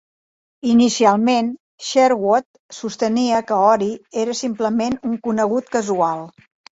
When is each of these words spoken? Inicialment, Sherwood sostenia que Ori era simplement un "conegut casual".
Inicialment, 0.67 1.49
Sherwood 1.89 2.47
sostenia 2.77 3.41
que 3.51 3.59
Ori 3.65 3.91
era 4.23 4.37
simplement 4.39 4.97
un 5.11 5.21
"conegut 5.29 5.71
casual". 5.77 6.25